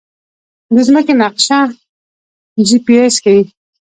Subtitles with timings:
[0.73, 1.59] د ځمکې نقشه
[2.67, 3.41] جی پي اس ښيي